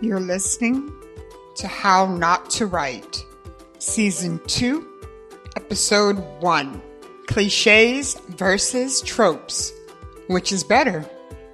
You're 0.00 0.20
listening 0.20 0.92
to 1.56 1.66
How 1.66 2.06
Not 2.06 2.50
to 2.50 2.66
Write, 2.66 3.26
Season 3.80 4.40
2, 4.46 4.86
Episode 5.56 6.18
1 6.40 6.82
Cliches 7.26 8.14
versus 8.28 9.00
Tropes. 9.00 9.72
Which 10.28 10.52
is 10.52 10.62
better? 10.62 11.04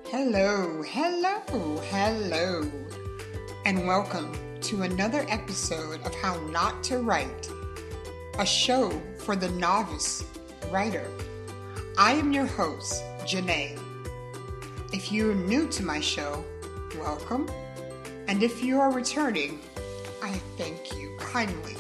Hello, 0.09 0.83
hello, 0.83 1.81
hello, 1.89 2.70
and 3.64 3.86
welcome 3.86 4.31
to 4.61 4.83
another 4.83 5.25
episode 5.31 6.03
of 6.05 6.14
How 6.14 6.39
Not 6.48 6.84
to 6.84 6.98
Write, 6.98 7.48
a 8.39 8.45
show 8.45 8.91
for 9.20 9.36
the 9.36 9.48
novice 9.53 10.23
writer. 10.70 11.11
I 11.97 12.12
am 12.12 12.31
your 12.31 12.45
host, 12.45 13.03
Janae. 13.20 13.81
If 14.92 15.11
you're 15.11 15.34
new 15.34 15.67
to 15.69 15.83
my 15.83 16.01
show, 16.01 16.45
welcome. 16.98 17.48
And 18.27 18.42
if 18.42 18.62
you 18.62 18.80
are 18.80 18.91
returning, 18.91 19.61
I 20.22 20.33
thank 20.56 20.97
you 20.97 21.17
kindly. 21.19 21.77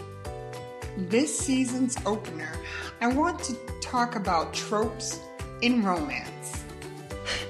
This 0.96 1.36
season's 1.36 1.96
opener, 2.04 2.52
I 3.00 3.08
want 3.08 3.42
to 3.44 3.56
talk 3.80 4.16
about 4.16 4.52
tropes 4.52 5.18
in 5.62 5.82
romance. 5.82 6.64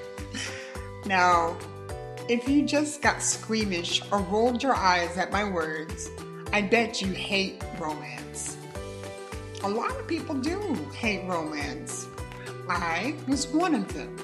now, 1.07 1.57
if 2.29 2.49
you 2.49 2.65
just 2.65 3.03
got 3.03 3.21
squeamish 3.21 4.01
or 4.11 4.21
rolled 4.21 4.63
your 4.63 4.75
eyes 4.75 5.19
at 5.19 5.33
my 5.33 5.45
words, 5.45 6.09
I 6.53 6.63
bet 6.63 7.03
you 7.03 7.09
hate 7.09 7.63
romance. 7.79 8.57
A 9.65 9.69
lot 9.69 9.91
of 9.91 10.07
people 10.07 10.35
do 10.37 10.59
hate 10.95 11.27
romance. 11.27 12.07
I 12.69 13.17
was 13.27 13.49
one 13.49 13.75
of 13.75 13.93
them. 13.93 14.17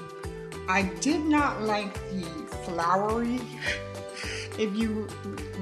I 0.69 0.83
did 1.01 1.21
not 1.25 1.61
like 1.63 1.93
the 2.11 2.23
flowery 2.63 3.41
if 4.57 4.75
you 4.75 5.07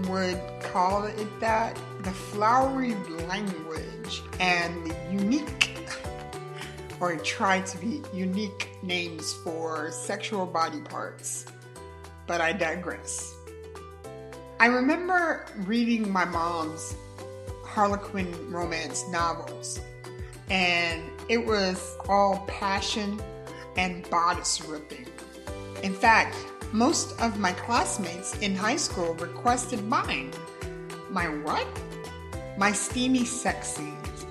would 0.08 0.40
call 0.62 1.06
it 1.06 1.40
that, 1.40 1.80
the 2.04 2.12
flowery 2.12 2.96
language 3.28 4.22
and 4.40 4.86
the 4.86 4.96
unique, 5.12 5.72
or 7.00 7.16
try 7.18 7.62
to 7.62 7.78
be 7.78 8.02
unique 8.14 8.70
names 8.84 9.34
for 9.44 9.92
sexual 9.92 10.46
body 10.46 10.82
parts. 10.82 11.46
But 12.28 12.42
I 12.42 12.54
digress. 12.54 13.36
I 14.60 14.68
remember 14.68 15.46
reading 15.66 16.12
my 16.12 16.26
mom's 16.26 16.96
Harlequin 17.64 18.52
romance 18.52 19.08
novels, 19.10 19.80
and 20.50 21.02
it 21.30 21.46
was 21.46 21.96
all 22.10 22.44
passion 22.48 23.22
and 23.78 24.10
bodice 24.10 24.62
ripping. 24.66 25.06
In 25.84 25.94
fact, 25.94 26.36
most 26.72 27.20
of 27.20 27.40
my 27.40 27.52
classmates 27.54 28.38
in 28.40 28.56
high 28.56 28.76
school 28.76 29.16
requested 29.16 29.84
mine. 29.88 30.32
My 31.10 31.26
what? 31.26 31.68
My 32.58 32.72
steamy 32.72 33.26
sex 33.26 33.70
scenes. 33.70 34.26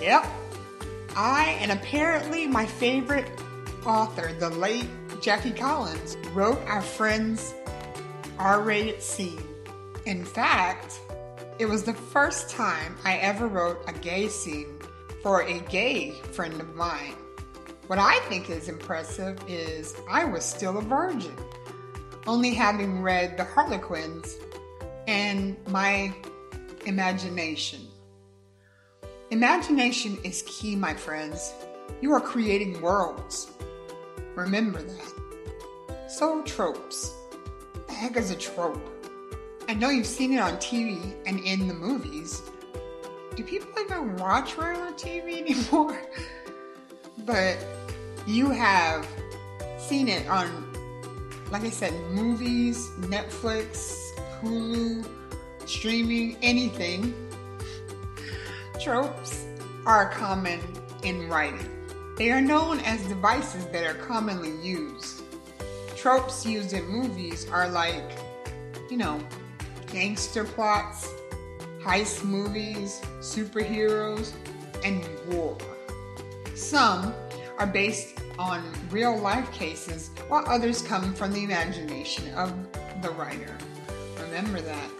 Yep. 0.00 0.26
I 1.16 1.56
and 1.60 1.72
apparently 1.72 2.46
my 2.46 2.66
favorite 2.66 3.28
author, 3.84 4.32
the 4.38 4.50
late 4.50 4.88
Jackie 5.20 5.52
Collins, 5.52 6.16
wrote 6.32 6.60
our 6.66 6.82
friend's 6.82 7.54
R 8.38 8.60
rated 8.60 9.02
scene. 9.02 9.42
In 10.06 10.24
fact, 10.24 11.00
it 11.58 11.66
was 11.66 11.82
the 11.82 11.94
first 11.94 12.50
time 12.50 12.96
I 13.04 13.16
ever 13.18 13.46
wrote 13.46 13.78
a 13.86 13.92
gay 13.92 14.28
scene 14.28 14.78
for 15.22 15.42
a 15.42 15.58
gay 15.60 16.12
friend 16.32 16.60
of 16.60 16.74
mine. 16.74 17.14
What 17.86 17.98
I 17.98 18.18
think 18.28 18.50
is 18.50 18.68
impressive 18.68 19.38
is 19.46 19.94
I 20.08 20.24
was 20.24 20.44
still 20.44 20.78
a 20.78 20.82
virgin 20.82 21.36
only 22.26 22.54
having 22.54 23.02
read 23.02 23.36
The 23.36 23.44
Harlequins 23.44 24.36
and 25.06 25.56
my 25.68 26.12
imagination. 26.86 27.86
Imagination 29.30 30.18
is 30.24 30.42
key, 30.46 30.76
my 30.76 30.94
friends. 30.94 31.52
You 32.00 32.12
are 32.12 32.20
creating 32.20 32.80
worlds. 32.80 33.50
Remember 34.34 34.82
that. 34.82 36.08
So, 36.08 36.42
tropes. 36.42 37.12
The 37.86 37.92
heck 37.92 38.16
is 38.16 38.30
a 38.30 38.36
trope? 38.36 38.80
I 39.68 39.74
know 39.74 39.88
you've 39.88 40.06
seen 40.06 40.32
it 40.32 40.40
on 40.40 40.56
TV 40.58 41.14
and 41.26 41.40
in 41.40 41.68
the 41.68 41.74
movies. 41.74 42.42
Do 43.34 43.42
people 43.42 43.70
even 43.80 44.16
watch 44.16 44.56
regular 44.56 44.92
TV 44.92 45.40
anymore? 45.50 46.00
but 47.24 47.56
you 48.26 48.50
have 48.50 49.06
seen 49.78 50.08
it 50.08 50.26
on 50.28 50.73
like 51.54 51.62
I 51.62 51.70
said, 51.70 51.92
movies, 52.10 52.88
Netflix, 53.02 53.94
Hulu, 54.42 55.06
streaming, 55.66 56.36
anything. 56.42 57.14
Tropes 58.80 59.44
are 59.86 60.10
common 60.10 60.58
in 61.04 61.28
writing. 61.28 61.70
They 62.18 62.32
are 62.32 62.40
known 62.40 62.80
as 62.80 63.06
devices 63.06 63.66
that 63.66 63.86
are 63.86 63.94
commonly 63.94 64.50
used. 64.66 65.22
Tropes 65.94 66.44
used 66.44 66.72
in 66.72 66.84
movies 66.88 67.48
are 67.48 67.68
like, 67.68 68.18
you 68.90 68.96
know, 68.96 69.20
gangster 69.86 70.42
plots, 70.42 71.08
heist 71.80 72.24
movies, 72.24 73.00
superheroes, 73.20 74.32
and 74.84 75.06
war. 75.28 75.56
Some 76.56 77.14
are 77.58 77.66
based 77.68 78.23
on 78.38 78.62
real 78.90 79.16
life 79.18 79.50
cases, 79.52 80.10
while 80.28 80.44
others 80.48 80.82
come 80.82 81.14
from 81.14 81.32
the 81.32 81.44
imagination 81.44 82.32
of 82.34 82.52
the 83.02 83.10
writer. 83.10 83.56
Remember 84.20 84.60
that. 84.60 84.90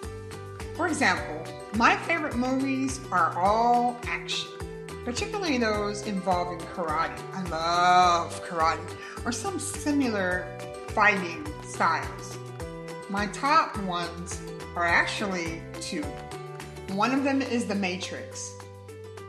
For 0.75 0.87
example, 0.87 1.45
my 1.75 1.97
favorite 1.99 2.37
movies 2.37 3.01
are 3.11 3.39
all 3.39 3.97
action, 4.07 4.51
particularly 5.05 5.59
those 5.59 6.07
involving 6.07 6.59
karate. 6.69 7.19
I 7.33 7.43
love 7.49 8.45
karate 8.45 8.97
or 9.25 9.33
some 9.33 9.59
similar 9.59 10.47
fighting 10.89 11.47
styles. 11.65 12.39
My 13.09 13.27
top 13.29 13.77
ones 13.83 14.41
are 14.77 14.85
actually 14.85 15.63
two. 15.81 16.03
One 16.93 17.13
of 17.13 17.25
them 17.25 17.43
is 17.43 17.67
The 17.67 17.75
Matrix, 17.75 18.53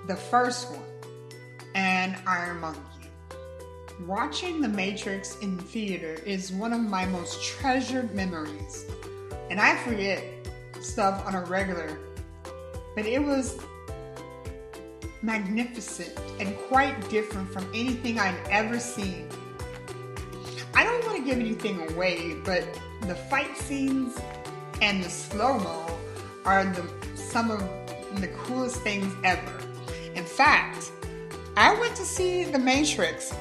the 0.07 0.15
first 0.15 0.71
one, 0.71 0.81
and 1.73 2.15
Iron 2.27 2.59
Monkey. 2.59 2.81
Watching 4.01 4.59
The 4.59 4.67
Matrix 4.67 5.37
in 5.39 5.57
theater 5.57 6.15
is 6.25 6.51
one 6.51 6.73
of 6.73 6.81
my 6.81 7.05
most 7.05 7.41
treasured 7.41 8.13
memories. 8.13 8.85
And 9.49 9.59
I 9.59 9.77
forget 9.77 10.21
stuff 10.81 11.25
on 11.25 11.33
a 11.33 11.45
regular, 11.45 11.97
but 12.93 13.05
it 13.05 13.23
was 13.23 13.57
magnificent 15.21 16.13
and 16.41 16.57
quite 16.67 17.09
different 17.09 17.49
from 17.53 17.65
anything 17.73 18.19
I'd 18.19 18.35
ever 18.49 18.81
seen. 18.81 19.29
I 20.73 20.83
don't 20.83 21.03
want 21.05 21.17
to 21.17 21.23
give 21.23 21.39
anything 21.39 21.89
away, 21.91 22.35
but 22.43 22.67
the 23.03 23.15
fight 23.15 23.57
scenes 23.57 24.19
and 24.81 25.01
the 25.01 25.09
slow 25.09 25.57
mo 25.57 25.97
are 26.43 26.65
the, 26.65 26.85
some 27.15 27.49
of 27.49 27.61
the 28.19 28.27
coolest 28.43 28.81
things 28.81 29.13
ever. 29.23 29.57
In 30.15 30.25
fact, 30.25 30.91
I 31.55 31.73
went 31.79 31.95
to 31.95 32.03
see 32.03 32.43
The 32.43 32.59
Matrix 32.59 33.33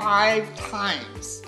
five 0.00 0.56
times. 0.56 1.42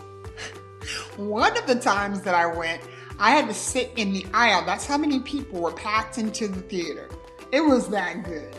One 1.17 1.57
of 1.57 1.67
the 1.67 1.77
times 1.77 2.23
that 2.23 2.35
I 2.35 2.47
went, 2.47 2.83
I 3.19 3.31
had 3.31 3.47
to 3.47 3.55
sit 3.55 3.93
in 3.97 4.13
the 4.13 4.27
aisle. 4.35 4.65
That's 4.67 4.87
how 4.87 4.99
many 4.99 5.21
people 5.21 5.61
were 5.61 5.73
packed 5.73 6.19
into 6.19 6.49
the 6.49 6.61
theater. 6.63 7.09
It 7.53 7.61
was 7.61 7.89
that 7.91 8.25
good. 8.25 8.55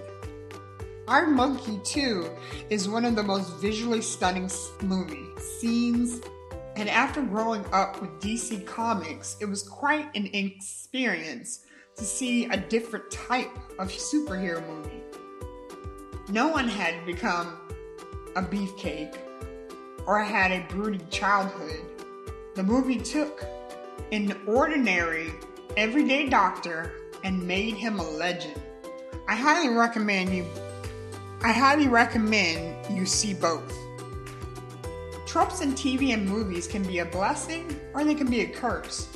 Iron 1.08 1.34
Monkey 1.34 1.80
2 1.84 2.30
is 2.70 2.88
one 2.88 3.04
of 3.04 3.16
the 3.16 3.24
most 3.24 3.58
visually 3.58 4.02
stunning 4.02 4.50
movie 4.82 5.28
scenes, 5.60 6.22
and 6.78 6.88
after 6.88 7.22
growing 7.22 7.66
up 7.74 8.02
with 8.02 8.12
DC 8.22 8.66
Comics, 8.66 9.36
it 9.42 9.46
was 9.46 9.64
quite 9.64 10.08
an 10.16 10.28
experience 10.28 11.66
to 11.98 12.06
see 12.06 12.46
a 12.46 12.56
different 12.56 13.12
type 13.12 13.54
of 13.78 13.90
superhero 13.90 14.66
movie. 14.70 15.02
No 16.30 16.48
one 16.48 16.70
had 16.70 17.06
become 17.06 17.58
a 18.38 18.42
beefcake 18.42 19.18
or 20.06 20.22
had 20.22 20.52
a 20.52 20.66
brooding 20.70 21.08
childhood. 21.10 21.82
The 22.56 22.64
movie 22.64 23.00
took 23.00 23.46
an 24.12 24.38
ordinary, 24.48 25.32
everyday 25.78 26.30
doctor 26.30 26.94
and 27.24 27.48
made 27.48 27.76
him 27.76 28.00
a 28.00 28.10
legend. 28.10 28.62
I 29.28 29.36
highly 29.36 29.70
recommend 29.70 30.36
you 30.36 30.46
I 31.44 31.52
highly 31.52 31.88
recommend 31.88 32.96
you 32.96 33.08
see 33.08 33.34
both. 33.34 33.76
Tropes 35.26 35.62
in 35.62 35.72
TV 35.72 36.14
and 36.14 36.30
movies 36.30 36.68
can 36.68 36.84
be 36.84 37.00
a 37.00 37.06
blessing 37.06 37.80
or 37.96 38.04
they 38.04 38.14
can 38.14 38.30
be 38.30 38.42
a 38.42 38.48
curse, 38.48 39.08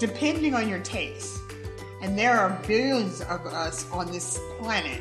depending 0.00 0.54
on 0.54 0.68
your 0.68 0.80
taste. 0.80 1.38
And 2.02 2.18
there 2.18 2.36
are 2.36 2.60
billions 2.66 3.20
of 3.20 3.46
us 3.46 3.88
on 3.92 4.10
this 4.10 4.40
planet, 4.58 5.00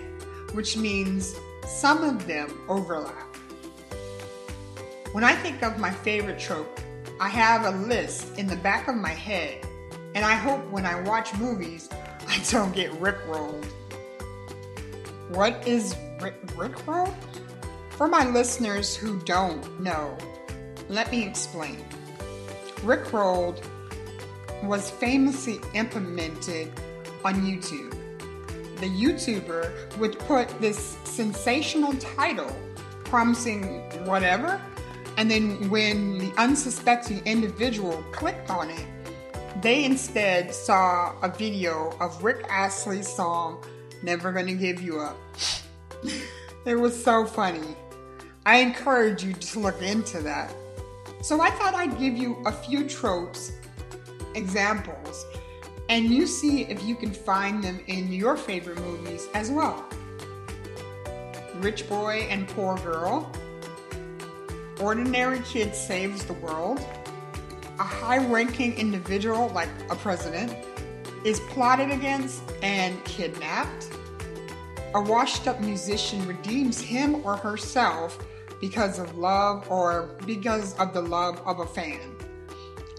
which 0.53 0.77
means 0.77 1.35
some 1.65 2.03
of 2.03 2.27
them 2.27 2.61
overlap. 2.69 3.26
When 5.17 5.23
I 5.23 5.33
think 5.33 5.63
of 5.63 5.79
my 5.79 5.89
favorite 5.89 6.37
trope, 6.37 6.79
I 7.19 7.27
have 7.27 7.65
a 7.65 7.75
list 7.75 8.37
in 8.37 8.45
the 8.45 8.55
back 8.55 8.87
of 8.87 8.93
my 8.93 9.09
head, 9.09 9.65
and 10.13 10.23
I 10.23 10.35
hope 10.35 10.63
when 10.69 10.85
I 10.85 11.01
watch 11.01 11.35
movies, 11.39 11.89
I 12.27 12.39
don't 12.51 12.71
get 12.71 12.91
rickrolled. 13.01 13.65
What 15.29 15.67
is 15.67 15.95
Rick, 16.21 16.39
rickrolled? 16.49 17.15
For 17.89 18.07
my 18.07 18.29
listeners 18.29 18.95
who 18.95 19.19
don't 19.21 19.81
know, 19.81 20.15
let 20.87 21.11
me 21.11 21.25
explain. 21.25 21.83
Rickrolled 22.85 23.65
was 24.61 24.91
famously 24.91 25.59
implemented 25.73 26.71
on 27.25 27.41
YouTube. 27.41 27.89
The 28.81 28.87
YouTuber 28.87 29.97
would 29.97 30.19
put 30.19 30.47
this 30.61 30.95
sensational 31.05 31.93
title 31.93 32.55
promising 33.03 33.79
whatever 34.05 34.61
and 35.17 35.29
then 35.29 35.69
when 35.69 36.19
the 36.19 36.31
unsuspecting 36.37 37.21
individual 37.25 38.03
clicked 38.11 38.49
on 38.51 38.69
it, 38.69 38.85
they 39.61 39.83
instead 39.83 40.53
saw 40.53 41.19
a 41.21 41.29
video 41.29 41.97
of 41.99 42.23
Rick 42.23 42.45
Astley's 42.49 43.07
song, 43.07 43.63
Never 44.03 44.31
Gonna 44.31 44.53
Give 44.53 44.79
You 44.79 44.99
Up. 44.99 45.17
it 46.65 46.75
was 46.75 47.03
so 47.03 47.25
funny. 47.25 47.75
I 48.45 48.59
encourage 48.59 49.23
you 49.23 49.33
to 49.33 49.59
look 49.59 49.81
into 49.81 50.21
that. 50.21 50.53
So 51.23 51.41
I 51.41 51.49
thought 51.49 51.73
I'd 51.73 51.97
give 51.97 52.15
you 52.15 52.37
a 52.45 52.51
few 52.51 52.87
tropes, 52.87 53.51
examples, 54.35 55.25
and 55.89 56.05
you 56.05 56.27
see 56.27 56.61
if 56.65 56.83
you 56.83 56.95
can 56.95 57.11
find 57.11 57.63
them 57.63 57.79
in 57.87 58.13
your 58.13 58.37
favorite 58.37 58.79
movies 58.81 59.27
as 59.33 59.49
well. 59.49 59.83
Rich 61.55 61.89
boy 61.89 62.27
and 62.29 62.47
poor 62.47 62.77
girl, 62.77 63.31
ordinary 64.79 65.39
kid 65.41 65.75
saves 65.75 66.25
the 66.25 66.33
world, 66.33 66.79
a 67.79 67.83
high 67.83 68.25
ranking 68.27 68.75
individual 68.77 69.49
like 69.49 69.69
a 69.89 69.95
president 69.95 70.55
is 71.23 71.39
plotted 71.41 71.91
against 71.91 72.41
and 72.61 73.03
kidnapped, 73.05 73.89
a 74.95 75.01
washed 75.01 75.47
up 75.47 75.59
musician 75.59 76.25
redeems 76.27 76.79
him 76.79 77.25
or 77.25 77.35
herself 77.35 78.17
because 78.61 78.99
of 78.99 79.17
love 79.17 79.69
or 79.69 80.17
because 80.25 80.77
of 80.79 80.93
the 80.93 81.01
love 81.01 81.39
of 81.45 81.59
a 81.59 81.65
fan. 81.67 82.15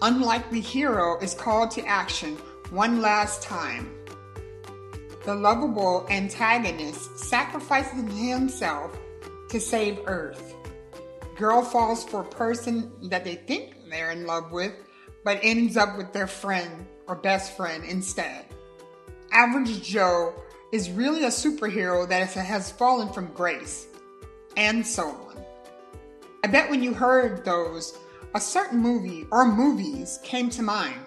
Unlikely 0.01 0.61
hero 0.61 1.17
is 1.19 1.33
called 1.33 1.71
to 1.71 1.85
action 1.85 2.37
one 2.69 3.01
last 3.01 3.41
time. 3.41 3.93
The 5.25 5.35
lovable 5.35 6.07
antagonist 6.09 7.19
sacrifices 7.19 8.09
himself 8.17 8.97
to 9.49 9.59
save 9.59 9.99
Earth. 10.05 10.55
Girl 11.39 11.61
falls 11.61 12.03
for 12.03 12.19
a 12.19 12.25
person 12.25 12.91
that 13.03 13.23
they 13.23 13.35
think 13.35 13.89
they're 13.89 14.11
in 14.11 14.25
love 14.25 14.51
with, 14.51 14.73
but 15.23 15.39
ends 15.41 15.77
up 15.77 15.97
with 15.97 16.11
their 16.11 16.27
friend 16.27 16.85
or 17.07 17.15
best 17.15 17.55
friend 17.55 17.85
instead. 17.85 18.45
Average 19.31 19.81
Joe 19.81 20.33
is 20.73 20.89
really 20.89 21.23
a 21.23 21.29
superhero 21.29 22.05
that 22.09 22.33
has 22.33 22.73
fallen 22.73 23.13
from 23.13 23.27
grace, 23.27 23.87
and 24.57 24.85
so 24.85 25.07
on. 25.07 25.37
I 26.43 26.47
bet 26.47 26.69
when 26.69 26.83
you 26.83 26.93
heard 26.93 27.45
those, 27.45 27.97
a 28.35 28.41
certain 28.41 28.79
movie 28.79 29.25
or 29.31 29.45
movies 29.45 30.19
came 30.23 30.49
to 30.49 30.61
mind. 30.61 30.99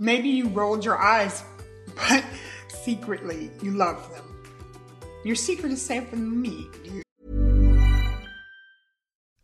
Maybe 0.00 0.28
you 0.28 0.48
rolled 0.48 0.84
your 0.84 0.98
eyes, 0.98 1.44
but 1.94 2.24
secretly 2.66 3.52
you 3.62 3.70
loved 3.70 4.12
them. 4.12 4.24
Your 5.24 5.36
secret 5.36 5.70
is 5.70 5.80
safe 5.80 6.10
with 6.10 6.18
me. 6.18 6.66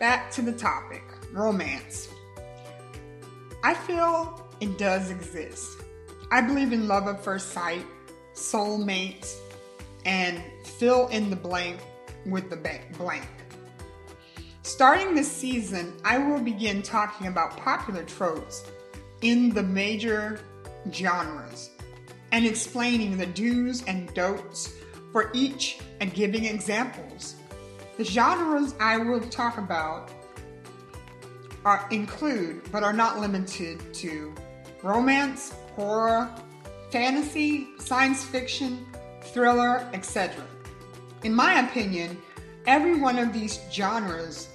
Back 0.00 0.30
to 0.30 0.40
the 0.40 0.52
topic 0.52 1.02
romance. 1.30 2.08
I 3.62 3.74
feel 3.74 4.48
it 4.58 4.78
does 4.78 5.10
exist. 5.10 5.76
I 6.30 6.40
believe 6.40 6.72
in 6.72 6.88
love 6.88 7.06
at 7.06 7.22
first 7.22 7.50
sight, 7.50 7.84
soulmates, 8.32 9.36
and 10.06 10.42
fill 10.64 11.08
in 11.08 11.28
the 11.28 11.36
blank 11.36 11.80
with 12.24 12.48
the 12.48 12.56
blank. 12.96 13.28
Starting 14.62 15.14
this 15.14 15.30
season, 15.30 15.92
I 16.02 16.16
will 16.16 16.40
begin 16.40 16.80
talking 16.80 17.26
about 17.26 17.58
popular 17.58 18.04
tropes 18.04 18.64
in 19.20 19.50
the 19.50 19.62
major 19.62 20.40
genres 20.92 21.68
and 22.32 22.46
explaining 22.46 23.18
the 23.18 23.26
do's 23.26 23.84
and 23.84 24.08
don'ts 24.14 24.72
for 25.12 25.30
each 25.34 25.78
and 26.00 26.14
giving 26.14 26.46
examples. 26.46 27.34
The 28.00 28.06
genres 28.06 28.74
I 28.80 28.96
will 28.96 29.20
talk 29.20 29.58
about 29.58 30.10
are 31.66 31.86
include 31.90 32.62
but 32.72 32.82
are 32.82 32.94
not 32.94 33.20
limited 33.20 33.92
to 33.92 34.34
romance, 34.82 35.52
horror, 35.76 36.34
fantasy, 36.90 37.68
science 37.78 38.24
fiction, 38.24 38.86
thriller, 39.20 39.86
etc. 39.92 40.42
In 41.24 41.34
my 41.34 41.60
opinion, 41.60 42.16
every 42.66 42.98
one 42.98 43.18
of 43.18 43.34
these 43.34 43.60
genres, 43.70 44.48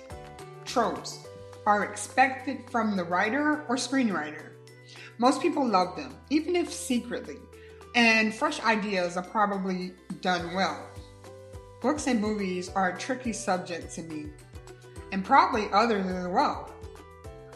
tropes, 0.66 1.20
are 1.68 1.84
expected 1.84 2.68
from 2.72 2.98
the 2.98 3.04
writer 3.04 3.64
or 3.70 3.76
screenwriter. 3.76 4.54
Most 5.20 5.40
people 5.40 5.68
love 5.68 5.96
them, 5.96 6.18
even 6.32 6.56
if 6.56 6.74
secretly, 6.74 7.38
and 7.94 8.34
fresh 8.34 8.60
ideas 8.62 9.18
are 9.18 9.24
probably 9.24 9.94
done 10.22 10.56
well. 10.56 10.95
Books 11.86 12.08
and 12.08 12.20
movies 12.20 12.70
are 12.70 12.90
a 12.90 12.98
tricky 12.98 13.32
subject 13.32 13.94
to 13.94 14.02
me, 14.02 14.26
and 15.12 15.24
probably 15.24 15.68
others 15.72 16.04
as 16.08 16.28
well. 16.28 16.74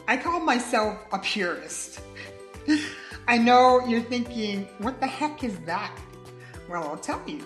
I 0.08 0.18
call 0.18 0.40
myself 0.40 1.00
a 1.12 1.18
purist. 1.18 2.00
I 3.28 3.40
know 3.40 3.84
you're 3.88 4.04
thinking, 4.04 4.68
what 4.78 5.00
the 5.00 5.08
heck 5.08 5.44
is 5.44 5.58
that? 5.62 5.98
Well, 6.70 6.84
I'll 6.84 6.98
tell 6.98 7.20
you. 7.26 7.44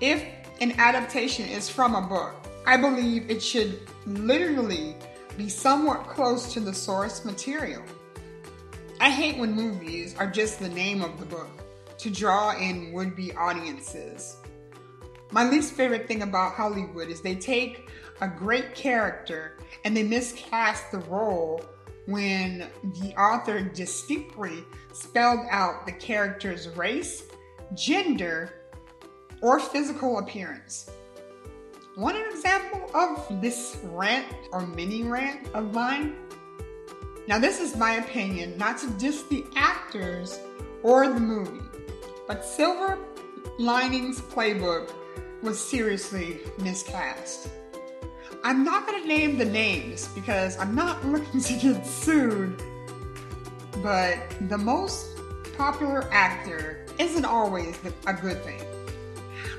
If 0.00 0.24
an 0.60 0.72
adaptation 0.80 1.48
is 1.48 1.68
from 1.68 1.94
a 1.94 2.02
book, 2.02 2.34
I 2.66 2.76
believe 2.76 3.30
it 3.30 3.40
should 3.40 3.88
literally 4.04 4.96
be 5.36 5.48
somewhat 5.48 6.08
close 6.08 6.52
to 6.54 6.58
the 6.58 6.74
source 6.74 7.24
material. 7.24 7.84
I 8.98 9.10
hate 9.10 9.38
when 9.38 9.52
movies 9.52 10.16
are 10.18 10.26
just 10.26 10.58
the 10.58 10.70
name 10.70 11.02
of 11.02 11.20
the 11.20 11.26
book 11.26 11.50
to 11.98 12.10
draw 12.10 12.58
in 12.58 12.92
would 12.92 13.14
be 13.14 13.32
audiences. 13.34 14.38
My 15.32 15.48
least 15.48 15.72
favorite 15.72 16.06
thing 16.06 16.20
about 16.20 16.52
Hollywood 16.52 17.08
is 17.08 17.22
they 17.22 17.34
take 17.34 17.88
a 18.20 18.28
great 18.28 18.74
character 18.74 19.56
and 19.82 19.96
they 19.96 20.02
miscast 20.02 20.92
the 20.92 20.98
role 20.98 21.64
when 22.04 22.68
the 23.00 23.14
author 23.18 23.62
distinctly 23.62 24.62
spelled 24.92 25.46
out 25.50 25.86
the 25.86 25.92
character's 25.92 26.68
race, 26.76 27.22
gender, 27.72 28.52
or 29.40 29.58
physical 29.58 30.18
appearance. 30.18 30.90
Want 31.96 32.18
an 32.18 32.30
example 32.30 32.90
of 32.94 33.40
this 33.40 33.78
rant 33.84 34.26
or 34.52 34.66
mini 34.66 35.02
rant 35.02 35.48
of 35.54 35.72
mine? 35.72 36.14
Now, 37.26 37.38
this 37.38 37.58
is 37.58 37.74
my 37.74 37.94
opinion, 37.94 38.58
not 38.58 38.76
to 38.78 38.90
diss 38.90 39.22
the 39.22 39.46
actors 39.56 40.38
or 40.82 41.08
the 41.08 41.20
movie, 41.20 41.64
but 42.28 42.44
Silver 42.44 42.98
Linings 43.58 44.20
Playbook 44.20 44.90
was 45.42 45.58
seriously 45.58 46.38
miscast. 46.58 47.48
I'm 48.44 48.64
not 48.64 48.86
going 48.86 49.02
to 49.02 49.08
name 49.08 49.38
the 49.38 49.44
names 49.44 50.08
because 50.08 50.56
I'm 50.58 50.74
not 50.74 51.04
looking 51.12 51.40
to 51.40 51.52
get 51.54 51.86
sued, 51.86 52.62
but 53.82 54.18
the 54.48 54.58
most 54.58 55.18
popular 55.56 56.08
actor 56.12 56.86
isn't 56.98 57.24
always 57.24 57.78
a 58.06 58.12
good 58.12 58.42
thing. 58.42 58.62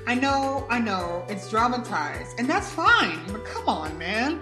I 0.06 0.16
know, 0.16 0.66
I 0.70 0.80
know, 0.80 1.26
it's 1.30 1.50
dramatized, 1.50 2.38
and 2.38 2.50
that's 2.50 2.70
fine, 2.70 3.20
but 3.32 3.46
come 3.46 3.70
on, 3.70 3.98
man. 3.98 4.42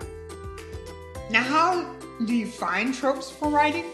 Now, 1.29 1.43
how 1.43 1.95
do 2.25 2.35
you 2.35 2.47
find 2.47 2.93
tropes 2.93 3.29
for 3.29 3.49
writing? 3.49 3.85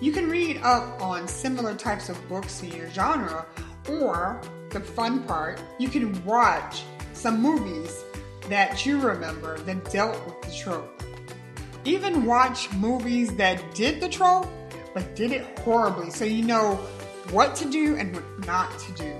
You 0.00 0.12
can 0.12 0.28
read 0.28 0.60
up 0.62 1.00
on 1.02 1.26
similar 1.28 1.74
types 1.74 2.08
of 2.08 2.28
books 2.28 2.62
in 2.62 2.72
your 2.72 2.90
genre, 2.90 3.46
or 3.88 4.40
the 4.70 4.80
fun 4.80 5.24
part, 5.24 5.60
you 5.78 5.88
can 5.88 6.24
watch 6.24 6.84
some 7.12 7.40
movies 7.40 8.04
that 8.48 8.86
you 8.86 8.98
remember 9.00 9.58
that 9.58 9.90
dealt 9.90 10.24
with 10.26 10.40
the 10.42 10.56
trope. 10.56 11.02
Even 11.84 12.24
watch 12.24 12.72
movies 12.72 13.34
that 13.36 13.62
did 13.74 14.00
the 14.00 14.08
trope, 14.08 14.48
but 14.94 15.14
did 15.14 15.32
it 15.32 15.58
horribly 15.60 16.10
so 16.10 16.24
you 16.24 16.44
know 16.44 16.74
what 17.30 17.54
to 17.56 17.68
do 17.70 17.96
and 17.96 18.14
what 18.14 18.46
not 18.46 18.78
to 18.80 18.92
do. 18.92 19.14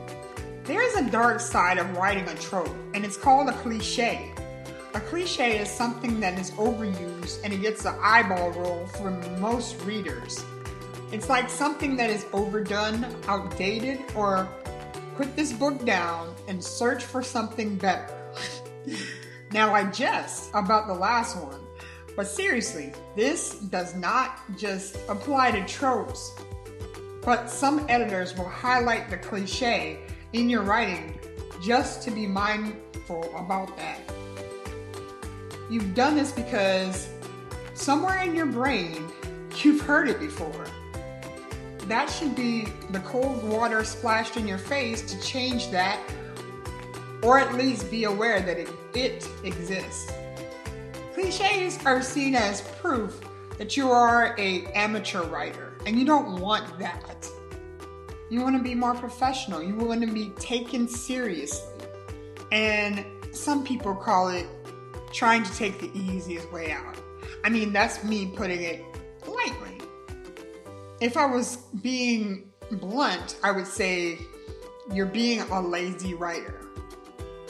There 0.65 0.83
is 0.83 0.95
a 0.97 1.11
dark 1.11 1.41
side 1.41 1.79
of 1.79 1.97
writing 1.97 2.29
a 2.29 2.35
trope, 2.37 2.75
and 2.95 3.05
it's 3.05 3.17
called 3.17 3.49
a 3.49 3.53
cliche. 3.53 4.33
A 4.95 5.01
cliche 5.01 5.59
is 5.59 5.71
something 5.71 6.19
that 6.21 6.39
is 6.39 6.51
overused 6.53 7.41
and 7.45 7.53
it 7.53 7.61
gets 7.61 7.85
an 7.85 7.95
eyeball 8.03 8.51
roll 8.51 8.87
from 8.87 9.41
most 9.41 9.81
readers. 9.83 10.45
It's 11.13 11.29
like 11.29 11.49
something 11.49 11.97
that 11.97 12.11
is 12.11 12.27
overdone, 12.33 13.07
outdated, 13.27 14.01
or 14.15 14.49
put 15.21 15.37
this 15.37 15.53
book 15.53 15.85
down 15.85 16.35
and 16.49 16.65
search 16.65 17.05
for 17.05 17.23
something 17.23 17.77
better. 17.77 18.09
now, 19.53 19.75
I 19.75 19.85
jest 19.91 20.49
about 20.55 20.87
the 20.87 20.95
last 20.95 21.37
one, 21.37 21.61
but 22.17 22.27
seriously, 22.27 22.95
this 23.17 23.59
does 23.69 23.95
not 23.95 24.39
just 24.57 24.97
apply 25.11 25.51
to 25.51 25.67
tropes, 25.67 26.33
but 27.23 27.51
some 27.51 27.85
editors 27.91 28.35
will 28.35 28.49
highlight 28.49 29.11
the 29.11 29.19
cliche 29.19 29.99
in 30.33 30.49
your 30.49 30.63
writing 30.63 31.21
just 31.63 32.03
to 32.05 32.11
be 32.11 32.27
mindful 32.27 33.25
about 33.37 33.77
that. 33.77 34.01
You've 35.69 35.95
done 35.95 36.17
this 36.17 36.33
because 36.33 37.11
somewhere 37.75 38.23
in 38.23 38.35
your 38.35 38.47
brain, 38.47 39.07
you've 39.63 39.83
heard 39.83 40.09
it 40.09 40.19
before 40.19 40.65
that 41.91 42.09
should 42.09 42.35
be 42.35 42.67
the 42.91 43.01
cold 43.01 43.43
water 43.43 43.85
splashed 43.85 44.37
in 44.37 44.47
your 44.47 44.59
face 44.59 45.03
to 45.03 45.21
change 45.21 45.71
that, 45.71 46.01
or 47.23 47.39
at 47.39 47.55
least 47.55 47.91
be 47.91 48.05
aware 48.05 48.41
that 48.41 48.59
it, 48.59 48.69
it 48.95 49.29
exists. 49.45 50.13
Cliches 51.15 51.79
are 51.85 52.03
seen 52.03 52.35
as 52.35 52.61
proof 52.61 53.21
that 53.59 53.77
you 53.77 53.91
are 53.91 54.35
a 54.39 54.65
amateur 54.67 55.23
writer, 55.25 55.73
and 55.87 55.99
you 55.99 56.05
don't 56.05 56.41
want 56.41 56.79
that. 56.79 57.29
You 58.31 58.43
want 58.43 58.57
to 58.57 58.63
be 58.63 58.75
more 58.77 58.95
professional. 58.95 59.61
You 59.61 59.75
want 59.75 60.03
to 60.03 60.07
be 60.07 60.31
taken 60.39 60.87
seriously. 60.87 61.67
And 62.53 63.05
some 63.33 63.65
people 63.65 63.95
call 63.95 64.29
it 64.29 64.47
trying 65.13 65.43
to 65.43 65.53
take 65.57 65.81
the 65.81 65.91
easiest 65.99 66.51
way 66.53 66.71
out. 66.71 66.97
I 67.43 67.49
mean, 67.49 67.73
that's 67.73 68.05
me 68.05 68.33
putting 68.37 68.63
it 68.63 68.85
lightly 69.27 69.80
if 71.01 71.17
I 71.17 71.27
was 71.27 71.57
being 71.83 72.51
blunt, 72.73 73.37
I 73.43 73.51
would 73.51 73.67
say 73.67 74.19
you're 74.93 75.07
being 75.07 75.41
a 75.41 75.61
lazy 75.61 76.15
writer, 76.15 76.61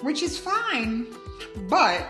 which 0.03 0.23
is 0.23 0.39
fine, 0.39 1.09
but 1.69 2.07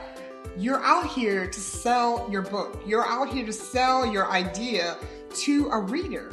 you're 0.56 0.82
out 0.84 1.06
here 1.06 1.46
to 1.46 1.60
sell 1.60 2.28
your 2.30 2.42
book. 2.42 2.80
You're 2.86 3.06
out 3.06 3.30
here 3.30 3.46
to 3.46 3.52
sell 3.52 4.06
your 4.06 4.30
idea 4.30 4.98
to 5.34 5.68
a 5.68 5.78
reader. 5.78 6.30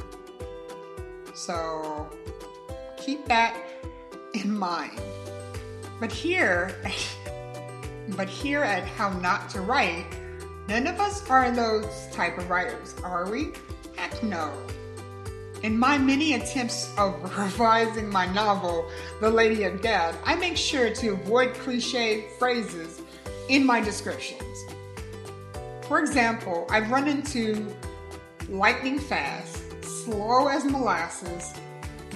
So 1.34 2.10
keep 2.98 3.26
that 3.26 3.56
in 4.34 4.58
mind. 4.58 5.00
But 6.00 6.12
here, 6.12 6.76
but 8.10 8.28
here 8.28 8.64
at 8.64 8.86
How 8.86 9.10
Not 9.20 9.50
to 9.52 9.62
Write, 9.62 10.06
none 10.68 10.86
of 10.86 11.00
us 11.00 11.28
are 11.30 11.50
those 11.50 12.08
type 12.12 12.38
of 12.38 12.50
writers, 12.50 12.94
are 13.04 13.30
we? 13.30 13.54
Heck 13.96 14.22
no. 14.22 14.52
In 15.64 15.80
my 15.80 15.98
many 15.98 16.34
attempts 16.34 16.94
of 16.98 17.20
revising 17.38 18.10
my 18.10 18.32
novel, 18.32 18.90
The 19.22 19.30
Lady 19.30 19.64
of 19.64 19.82
Death, 19.82 20.16
I 20.24 20.36
make 20.36 20.56
sure 20.56 20.94
to 20.94 21.10
avoid 21.10 21.56
cliche 21.56 22.26
phrases 22.38 23.02
in 23.50 23.66
my 23.66 23.82
descriptions. 23.82 24.66
For 25.88 26.00
example, 26.00 26.68
I've 26.70 26.92
run 26.92 27.08
into 27.08 27.74
lightning 28.50 29.00
fast, 29.00 29.64
slow 29.84 30.48
as 30.48 30.64
molasses, 30.64 31.54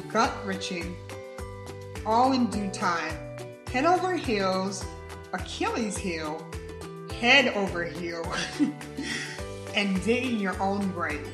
gut 0.10 0.32
wrenching, 0.46 0.96
all 2.06 2.34
in 2.34 2.48
due 2.48 2.70
time, 2.70 3.16
head 3.72 3.86
over 3.86 4.16
heels, 4.16 4.86
Achilles 5.34 5.98
heel, 5.98 6.46
head 7.20 7.56
over 7.56 7.86
heel, 7.86 8.24
and 9.76 10.04
digging 10.04 10.38
your 10.40 10.62
own 10.62 10.92
grave. 10.92 11.28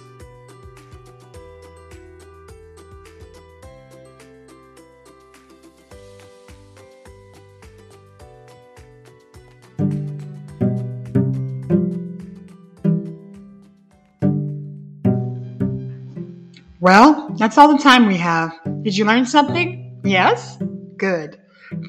Well, 16.87 17.35
that's 17.37 17.57
all 17.57 17.75
the 17.75 17.83
time 17.83 18.07
we 18.07 18.15
have. 18.15 18.53
Did 18.81 18.95
you 18.95 19.03
learn 19.03 19.25
something? 19.25 19.99
Yes? 20.05 20.57
Good. 20.95 21.37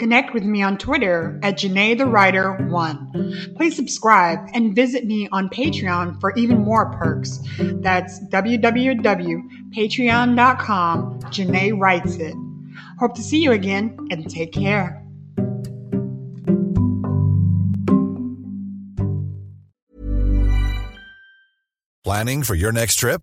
Connect 0.01 0.35
with 0.35 0.43
me 0.43 0.61
on 0.61 0.77
Twitter 0.77 1.39
at 1.45 1.57
Janae 1.57 1.97
the 1.97 2.07
Writer 2.07 2.55
1. 2.55 3.53
Please 3.55 3.77
subscribe 3.77 4.41
and 4.55 4.75
visit 4.75 5.05
me 5.05 5.29
on 5.31 5.51
Patreon 5.51 6.21
for 6.21 6.35
even 6.35 6.65
more 6.65 6.91
perks. 6.95 7.39
That's 7.59 8.19
www.patreon.com. 8.25 11.21
Janae 11.21 11.79
writes 11.79 12.17
it. 12.17 12.35
Hope 12.99 13.15
to 13.15 13.23
see 13.23 13.41
you 13.41 13.53
again 13.53 13.97
and 14.11 14.29
take 14.29 14.53
care. 14.53 15.01
Planning 22.03 22.43
for 22.43 22.57
your 22.57 22.73
next 22.73 22.97
trip? 22.97 23.23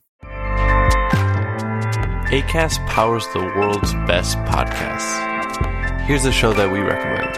ACAST 2.31 2.87
powers 2.87 3.27
the 3.33 3.39
world's 3.39 3.93
best 4.07 4.37
podcasts. 4.39 5.29
Here's 6.05 6.23
a 6.23 6.31
show 6.31 6.53
that 6.53 6.71
we 6.71 6.79
recommend. 6.79 7.35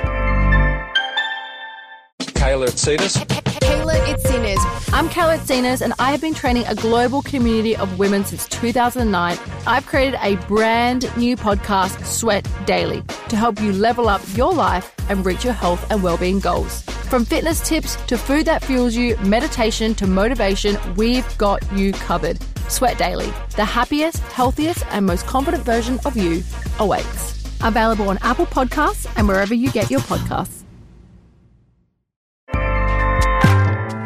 Kayla 2.19 2.67
Itsines. 2.67 3.17
Kayla 3.59 3.95
Itsines. 4.05 4.93
I'm 4.93 5.09
Kayla 5.09 5.39
Itsines, 5.39 5.81
and 5.81 5.93
I 5.97 6.11
have 6.11 6.21
been 6.21 6.35
training 6.35 6.65
a 6.67 6.75
global 6.75 7.23
community 7.23 7.75
of 7.75 7.97
women 7.97 8.23
since 8.23 8.47
2009. 8.49 9.39
I've 9.65 9.85
created 9.87 10.19
a 10.21 10.35
brand 10.45 11.09
new 11.17 11.35
podcast, 11.35 12.05
Sweat 12.05 12.47
Daily, 12.67 13.01
to 13.29 13.35
help 13.35 13.59
you 13.59 13.73
level 13.73 14.09
up 14.09 14.21
your 14.35 14.53
life 14.53 14.93
and 15.09 15.25
reach 15.25 15.43
your 15.43 15.53
health 15.53 15.89
and 15.89 16.03
well-being 16.03 16.39
goals. 16.39 16.83
From 17.09 17.25
fitness 17.25 17.67
tips 17.67 17.95
to 18.05 18.17
food 18.17 18.45
that 18.45 18.63
fuels 18.63 18.95
you, 18.95 19.17
meditation 19.17 19.95
to 19.95 20.05
motivation, 20.05 20.77
we've 20.95 21.37
got 21.39 21.63
you 21.73 21.93
covered. 21.93 22.37
Sweat 22.69 22.97
Daily, 22.97 23.31
the 23.55 23.65
happiest, 23.65 24.17
healthiest, 24.17 24.85
and 24.91 25.05
most 25.05 25.25
confident 25.25 25.63
version 25.63 25.99
of 26.05 26.17
you 26.17 26.43
awaits. 26.79 27.43
Available 27.63 28.09
on 28.09 28.17
Apple 28.21 28.45
Podcasts 28.45 29.11
and 29.15 29.27
wherever 29.27 29.53
you 29.53 29.71
get 29.71 29.89
your 29.89 30.01
podcasts. 30.01 30.63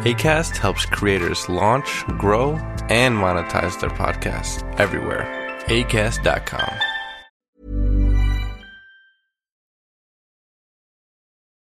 ACAST 0.04 0.56
helps 0.56 0.86
creators 0.86 1.48
launch, 1.48 2.04
grow, 2.18 2.52
and 2.88 3.16
monetize 3.16 3.78
their 3.80 3.90
podcasts 3.90 4.62
everywhere. 4.78 5.26
ACAST.com. 5.66 6.97